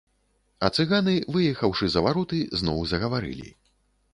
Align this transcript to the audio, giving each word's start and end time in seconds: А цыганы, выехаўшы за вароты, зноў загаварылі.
А 0.67 0.69
цыганы, 0.83 1.13
выехаўшы 1.35 1.85
за 1.97 2.03
вароты, 2.07 2.41
зноў 2.63 2.83
загаварылі. 2.93 3.47